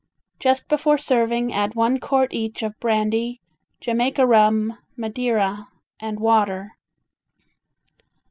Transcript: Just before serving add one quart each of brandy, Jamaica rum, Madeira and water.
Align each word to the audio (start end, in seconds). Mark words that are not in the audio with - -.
Just 0.39 0.67
before 0.67 0.97
serving 0.97 1.53
add 1.53 1.75
one 1.75 1.99
quart 1.99 2.33
each 2.33 2.63
of 2.63 2.79
brandy, 2.79 3.39
Jamaica 3.81 4.25
rum, 4.25 4.79
Madeira 4.97 5.67
and 5.99 6.19
water. 6.19 6.71